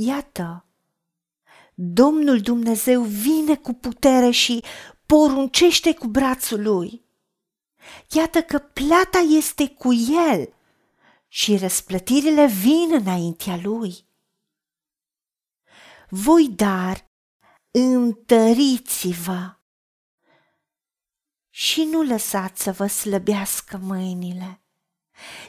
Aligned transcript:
Iată, 0.00 0.64
Domnul 1.74 2.40
Dumnezeu 2.40 3.02
vine 3.02 3.56
cu 3.56 3.72
putere 3.72 4.30
și 4.30 4.64
poruncește 5.06 5.94
cu 5.94 6.06
brațul 6.06 6.62
lui. 6.62 7.04
Iată 8.10 8.42
că 8.42 8.58
plata 8.58 9.18
este 9.18 9.68
cu 9.68 9.92
el 10.28 10.54
și 11.28 11.56
răsplătirile 11.56 12.46
vin 12.46 12.88
înaintea 12.92 13.60
lui. 13.62 14.06
Voi 16.08 16.48
dar 16.48 17.10
întăriți-vă 17.70 19.56
și 21.50 21.84
nu 21.84 22.02
lăsați 22.02 22.62
să 22.62 22.72
vă 22.72 22.86
slăbească 22.86 23.76
mâinile, 23.76 24.62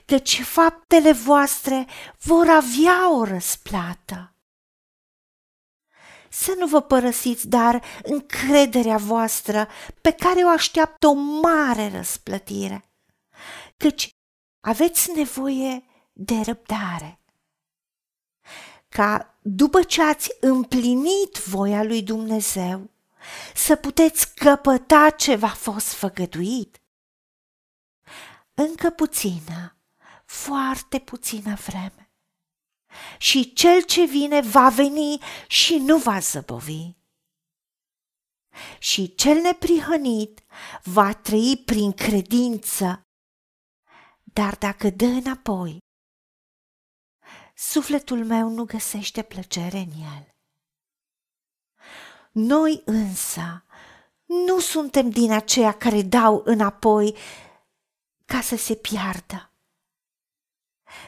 căci 0.05 0.41
faptele 0.41 1.11
voastre 1.11 1.87
vor 2.19 2.47
avea 2.49 3.17
o 3.17 3.23
răsplată. 3.23 4.33
Să 6.29 6.55
nu 6.57 6.67
vă 6.67 6.81
părăsiți, 6.81 7.47
dar, 7.47 7.83
încrederea 8.03 8.97
voastră, 8.97 9.67
pe 10.01 10.11
care 10.11 10.43
o 10.43 10.49
așteaptă 10.49 11.07
o 11.07 11.13
mare 11.13 11.89
răsplătire, 11.89 12.91
căci 13.77 14.09
aveți 14.59 15.11
nevoie 15.11 15.83
de 16.13 16.41
răbdare. 16.45 17.19
Ca 18.89 19.37
după 19.41 19.83
ce 19.83 20.03
ați 20.03 20.29
împlinit 20.39 21.37
voia 21.37 21.83
lui 21.83 22.03
Dumnezeu, 22.03 22.89
să 23.55 23.75
puteți 23.75 24.35
căpăta 24.35 25.09
ce 25.09 25.35
v-a 25.35 25.53
fost 25.53 25.93
făgăduit. 25.93 26.81
Încă 28.53 28.89
puțină, 28.89 29.77
foarte 30.25 30.99
puțină 30.99 31.53
vreme. 31.53 32.08
Și 33.17 33.53
cel 33.53 33.81
ce 33.81 34.05
vine 34.05 34.41
va 34.41 34.69
veni 34.69 35.19
și 35.47 35.77
nu 35.77 35.97
va 35.97 36.19
zăbovi. 36.19 36.97
Și 38.79 39.15
cel 39.15 39.41
neprihănit 39.41 40.43
va 40.83 41.13
trăi 41.13 41.61
prin 41.65 41.91
credință, 41.91 43.01
dar 44.23 44.55
dacă 44.55 44.89
dă 44.89 45.05
înapoi, 45.05 45.77
sufletul 47.55 48.25
meu 48.25 48.49
nu 48.49 48.65
găsește 48.65 49.23
plăcere 49.23 49.77
în 49.77 49.91
el. 50.01 50.29
Noi 52.31 52.81
însă 52.85 53.63
nu 54.25 54.59
suntem 54.59 55.09
din 55.09 55.31
aceia 55.31 55.71
care 55.71 56.01
dau 56.01 56.41
înapoi 56.45 57.15
ca 58.25 58.41
să 58.41 58.55
se 58.55 58.75
piardă, 58.75 59.48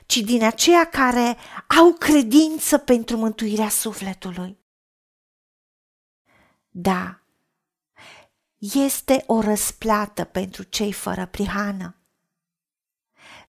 ci 0.06 0.18
din 0.18 0.44
aceia 0.44 0.86
care 0.86 1.38
au 1.80 1.94
credință 1.94 2.78
pentru 2.78 3.18
mântuirea 3.18 3.70
sufletului. 3.70 4.60
Da, 6.70 7.22
este 8.58 9.24
o 9.28 9.42
răsplată 9.42 10.24
pentru 10.24 10.64
cei 10.64 10.92
fără 10.92 11.26
prihană. 11.26 11.96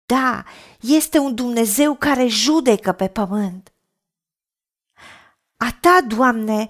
Da, 0.07 0.45
este 0.81 1.19
un 1.19 1.35
Dumnezeu 1.35 1.97
care 1.97 2.27
judecă 2.27 2.93
pe 2.93 3.09
pământ. 3.09 3.73
A 5.57 5.77
ta, 5.81 6.01
Doamne, 6.07 6.69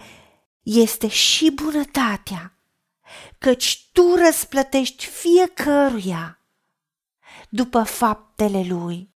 este 0.62 1.08
și 1.08 1.50
bunătatea, 1.50 2.58
căci 3.38 3.90
tu 3.92 4.14
răsplătești 4.14 5.06
fiecăruia 5.06 6.42
după 7.48 7.82
faptele 7.82 8.62
lui. 8.62 9.16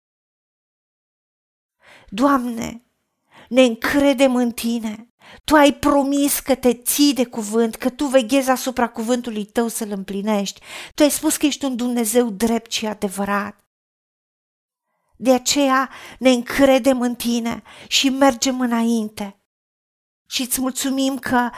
Doamne, 2.09 2.83
ne 3.49 3.61
încredem 3.61 4.35
în 4.35 4.51
tine. 4.51 5.13
Tu 5.43 5.55
ai 5.55 5.73
promis 5.73 6.39
că 6.39 6.55
te 6.55 6.73
ții 6.73 7.13
de 7.13 7.25
cuvânt, 7.25 7.75
că 7.75 7.89
tu 7.89 8.05
veghezi 8.05 8.49
asupra 8.49 8.89
cuvântului 8.89 9.45
tău 9.45 9.67
să-l 9.67 9.91
împlinești. 9.91 10.61
Tu 10.95 11.03
ai 11.03 11.11
spus 11.11 11.37
că 11.37 11.45
ești 11.45 11.65
un 11.65 11.75
Dumnezeu 11.75 12.29
drept 12.29 12.71
și 12.71 12.85
adevărat. 12.85 13.63
De 15.17 15.33
aceea 15.33 15.89
ne 16.19 16.29
încredem 16.29 17.01
în 17.01 17.15
tine 17.15 17.63
și 17.87 18.09
mergem 18.09 18.59
înainte 18.59 19.43
și 20.29 20.41
îți 20.41 20.61
mulțumim 20.61 21.17
că 21.17 21.49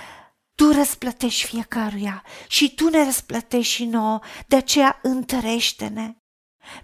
tu 0.55 0.71
răsplătești 0.71 1.45
fiecăruia 1.45 2.23
și 2.47 2.75
tu 2.75 2.89
ne 2.89 3.03
răsplătești 3.03 3.73
și 3.73 3.85
nouă, 3.85 4.19
de 4.47 4.55
aceea 4.55 4.99
întărește-ne. 5.01 6.15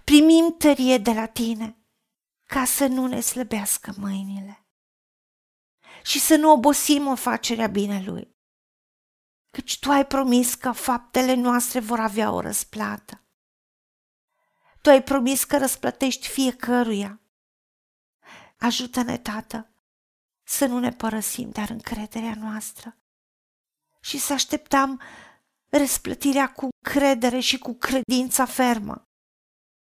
Primim 0.04 0.54
tărie 0.58 0.98
de 0.98 1.12
la 1.12 1.26
tine 1.26 1.77
ca 2.48 2.64
să 2.64 2.86
nu 2.86 3.06
ne 3.06 3.20
slăbească 3.20 3.92
mâinile 3.96 4.66
și 6.02 6.20
să 6.20 6.36
nu 6.36 6.50
obosim 6.50 7.08
în 7.08 7.16
facerea 7.16 7.66
binelui, 7.66 8.36
căci 9.50 9.78
tu 9.78 9.90
ai 9.90 10.06
promis 10.06 10.54
că 10.54 10.72
faptele 10.72 11.34
noastre 11.34 11.80
vor 11.80 12.00
avea 12.00 12.32
o 12.32 12.40
răsplată. 12.40 13.22
Tu 14.82 14.88
ai 14.90 15.02
promis 15.02 15.44
că 15.44 15.58
răsplătești 15.58 16.28
fiecăruia. 16.28 17.20
Ajută-ne, 18.58 19.18
Tată, 19.18 19.72
să 20.46 20.66
nu 20.66 20.78
ne 20.78 20.92
părăsim, 20.92 21.50
dar 21.50 21.70
încrederea 21.70 22.34
noastră. 22.34 22.98
Și 24.00 24.18
să 24.18 24.32
așteptăm 24.32 25.00
răsplătirea 25.68 26.52
cu 26.52 26.68
credere 26.84 27.40
și 27.40 27.58
cu 27.58 27.74
credința 27.74 28.44
fermă, 28.44 29.02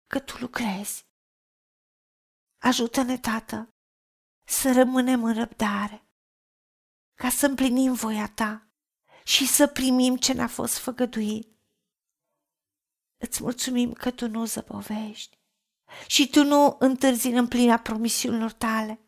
că 0.07 0.21
Tu 0.21 0.39
lucrezi. 0.39 1.11
Ajută-ne, 2.63 3.19
Tată, 3.19 3.75
să 4.45 4.73
rămânem 4.73 5.25
în 5.25 5.35
răbdare, 5.35 6.07
ca 7.15 7.29
să 7.29 7.47
împlinim 7.47 7.93
voia 7.93 8.29
Ta 8.29 8.67
și 9.25 9.47
să 9.47 9.67
primim 9.67 10.17
ce 10.17 10.33
ne-a 10.33 10.47
fost 10.47 10.79
făgăduit. 10.79 11.49
Îți 13.17 13.43
mulțumim 13.43 13.93
că 13.93 14.11
Tu 14.11 14.29
nu 14.29 14.45
zăbovești 14.45 15.39
și 16.07 16.29
Tu 16.29 16.45
nu 16.45 16.77
întârzi 16.79 17.27
în 17.27 17.37
împlinirea 17.37 17.79
promisiunilor 17.79 18.53
Tale. 18.53 19.01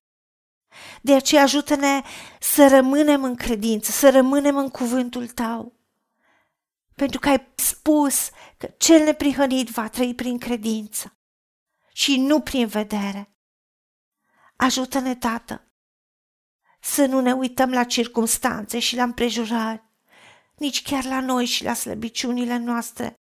De 1.02 1.14
aceea 1.14 1.42
ajută-ne 1.42 2.02
să 2.40 2.68
rămânem 2.68 3.24
în 3.24 3.34
credință, 3.34 3.90
să 3.90 4.10
rămânem 4.10 4.56
în 4.56 4.68
cuvântul 4.68 5.28
tău. 5.28 5.72
Pentru 6.94 7.18
că 7.18 7.28
ai 7.28 7.52
spus 7.54 8.30
că 8.56 8.66
cel 8.66 9.04
neprihănit 9.04 9.68
va 9.68 9.88
trăi 9.88 10.14
prin 10.14 10.38
credință 10.38 11.16
și 11.92 12.16
nu 12.16 12.40
prin 12.40 12.66
vedere. 12.66 13.28
Ajută-ne, 14.56 15.14
Tată, 15.14 15.68
să 16.80 17.06
nu 17.06 17.20
ne 17.20 17.32
uităm 17.32 17.70
la 17.70 17.84
circumstanțe 17.84 18.78
și 18.78 18.96
la 18.96 19.02
împrejurări, 19.02 19.82
nici 20.56 20.82
chiar 20.82 21.04
la 21.04 21.20
noi 21.20 21.44
și 21.44 21.64
la 21.64 21.74
slăbiciunile 21.74 22.56
noastre, 22.56 23.14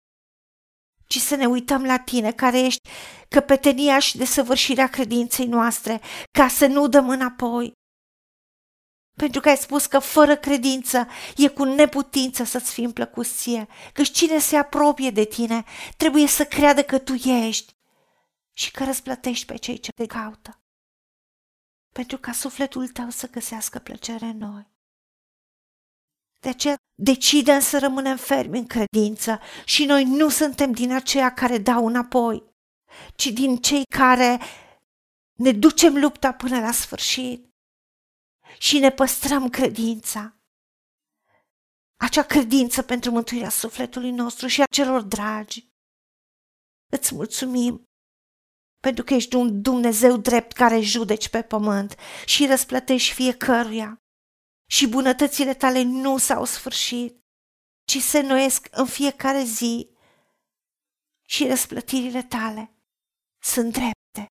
ci 1.06 1.18
să 1.18 1.34
ne 1.34 1.46
uităm 1.46 1.84
la 1.84 1.98
tine, 1.98 2.32
care 2.32 2.60
ești 2.60 2.88
căpetenia 3.28 3.98
și 3.98 4.16
desăvârșirea 4.16 4.86
credinței 4.86 5.46
noastre, 5.46 6.00
ca 6.30 6.48
să 6.48 6.66
nu 6.66 6.88
dăm 6.88 7.08
înapoi. 7.08 7.72
Pentru 9.16 9.40
că 9.40 9.48
ai 9.48 9.56
spus 9.56 9.86
că 9.86 9.98
fără 9.98 10.36
credință 10.36 11.08
e 11.36 11.48
cu 11.48 11.64
neputință 11.64 12.44
să-ți 12.44 12.72
fim 12.72 12.92
plăcuție, 12.92 13.66
că 13.92 14.02
cine 14.02 14.38
se 14.38 14.56
apropie 14.56 15.10
de 15.10 15.24
tine 15.24 15.64
trebuie 15.96 16.26
să 16.26 16.44
creadă 16.44 16.82
că 16.82 16.98
tu 16.98 17.12
ești 17.12 17.72
și 18.52 18.70
că 18.70 18.84
răsplătești 18.84 19.46
pe 19.46 19.56
cei 19.56 19.78
ce 19.78 19.90
te 19.90 20.06
caută. 20.06 20.60
Pentru 21.92 22.18
ca 22.18 22.32
sufletul 22.32 22.88
tău 22.88 23.08
să 23.10 23.30
găsească 23.30 23.78
plăcere 23.78 24.24
în 24.24 24.36
noi. 24.36 24.68
De 26.40 26.48
aceea 26.48 26.76
decidem 26.94 27.60
să 27.60 27.78
rămânem 27.78 28.16
fermi 28.16 28.58
în 28.58 28.66
credință 28.66 29.40
și 29.64 29.84
noi 29.84 30.04
nu 30.04 30.28
suntem 30.28 30.72
din 30.72 30.92
aceia 30.92 31.34
care 31.34 31.58
dau 31.58 31.86
înapoi, 31.86 32.42
ci 33.16 33.26
din 33.26 33.56
cei 33.56 33.82
care 33.84 34.38
ne 35.38 35.52
ducem 35.52 35.96
lupta 35.96 36.32
până 36.32 36.60
la 36.60 36.72
sfârșit 36.72 37.48
și 38.58 38.78
ne 38.78 38.90
păstrăm 38.90 39.48
credința. 39.48 40.34
Acea 41.96 42.22
credință 42.22 42.82
pentru 42.82 43.10
mântuirea 43.10 43.48
sufletului 43.48 44.10
nostru 44.10 44.46
și 44.46 44.62
a 44.62 44.64
celor 44.70 45.02
dragi. 45.02 45.68
Îți 46.92 47.14
mulțumim 47.14 47.89
pentru 48.80 49.04
că 49.04 49.14
ești 49.14 49.34
un 49.34 49.62
Dumnezeu 49.62 50.16
drept 50.16 50.52
care 50.52 50.80
judeci 50.80 51.28
pe 51.28 51.42
pământ 51.42 51.96
și 52.24 52.46
răsplătești 52.46 53.12
fiecăruia 53.14 54.02
și 54.70 54.88
bunătățile 54.88 55.54
tale 55.54 55.82
nu 55.82 56.18
s-au 56.18 56.44
sfârșit, 56.44 57.24
ci 57.84 57.96
se 57.98 58.20
noiesc 58.20 58.68
în 58.70 58.86
fiecare 58.86 59.42
zi 59.42 59.90
și 61.28 61.46
răsplătirile 61.46 62.22
tale 62.22 62.74
sunt 63.42 63.72
drepte 63.72 64.26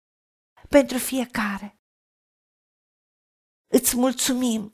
pentru 0.69 0.99
fiecare. 0.99 1.79
Îți 3.67 3.97
mulțumim 3.97 4.73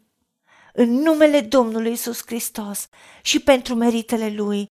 în 0.73 0.91
numele 0.91 1.41
Domnului 1.41 1.93
Isus 1.93 2.23
Hristos 2.27 2.89
și 3.23 3.41
pentru 3.41 3.75
meritele 3.75 4.35
Lui. 4.35 4.67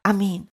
Amin. 0.00 0.53